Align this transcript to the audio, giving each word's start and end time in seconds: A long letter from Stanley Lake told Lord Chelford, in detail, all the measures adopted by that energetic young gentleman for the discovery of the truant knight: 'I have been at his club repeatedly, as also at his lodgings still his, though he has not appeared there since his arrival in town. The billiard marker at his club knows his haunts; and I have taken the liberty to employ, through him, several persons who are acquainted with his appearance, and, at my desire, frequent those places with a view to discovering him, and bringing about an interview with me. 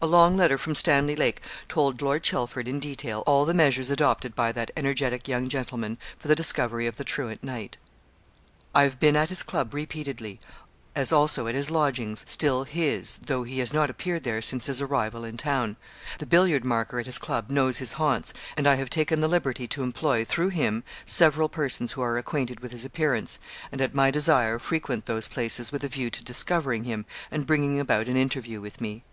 A 0.00 0.06
long 0.06 0.34
letter 0.34 0.56
from 0.56 0.74
Stanley 0.74 1.14
Lake 1.14 1.42
told 1.68 2.00
Lord 2.00 2.22
Chelford, 2.22 2.66
in 2.66 2.80
detail, 2.80 3.22
all 3.26 3.44
the 3.44 3.52
measures 3.52 3.90
adopted 3.90 4.34
by 4.34 4.50
that 4.50 4.70
energetic 4.78 5.28
young 5.28 5.50
gentleman 5.50 5.98
for 6.18 6.26
the 6.26 6.34
discovery 6.34 6.86
of 6.86 6.96
the 6.96 7.04
truant 7.04 7.44
knight: 7.44 7.76
'I 8.74 8.82
have 8.84 8.98
been 8.98 9.14
at 9.14 9.28
his 9.28 9.42
club 9.42 9.74
repeatedly, 9.74 10.40
as 10.96 11.12
also 11.12 11.46
at 11.48 11.54
his 11.54 11.70
lodgings 11.70 12.24
still 12.26 12.64
his, 12.64 13.18
though 13.18 13.42
he 13.42 13.58
has 13.58 13.70
not 13.74 13.90
appeared 13.90 14.22
there 14.22 14.40
since 14.40 14.64
his 14.64 14.80
arrival 14.80 15.22
in 15.22 15.36
town. 15.36 15.76
The 16.18 16.24
billiard 16.24 16.64
marker 16.64 16.98
at 16.98 17.04
his 17.04 17.18
club 17.18 17.50
knows 17.50 17.76
his 17.76 17.92
haunts; 17.92 18.32
and 18.56 18.66
I 18.66 18.76
have 18.76 18.88
taken 18.88 19.20
the 19.20 19.28
liberty 19.28 19.66
to 19.66 19.82
employ, 19.82 20.24
through 20.24 20.48
him, 20.48 20.82
several 21.04 21.50
persons 21.50 21.92
who 21.92 22.00
are 22.00 22.16
acquainted 22.16 22.60
with 22.60 22.72
his 22.72 22.86
appearance, 22.86 23.38
and, 23.70 23.82
at 23.82 23.94
my 23.94 24.10
desire, 24.10 24.58
frequent 24.58 25.04
those 25.04 25.28
places 25.28 25.70
with 25.70 25.84
a 25.84 25.88
view 25.88 26.08
to 26.08 26.24
discovering 26.24 26.84
him, 26.84 27.04
and 27.30 27.46
bringing 27.46 27.78
about 27.78 28.08
an 28.08 28.16
interview 28.16 28.62
with 28.62 28.80
me. 28.80 29.04